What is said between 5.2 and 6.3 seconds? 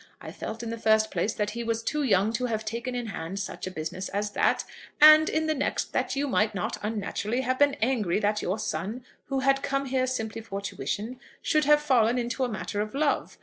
in the next, that you